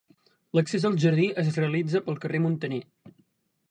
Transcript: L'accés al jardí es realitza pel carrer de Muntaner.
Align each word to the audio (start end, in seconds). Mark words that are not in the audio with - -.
L'accés 0.59 0.87
al 0.89 0.97
jardí 1.03 1.29
es 1.43 1.53
realitza 1.61 2.05
pel 2.09 2.21
carrer 2.25 2.43
de 2.43 2.47
Muntaner. 2.49 2.85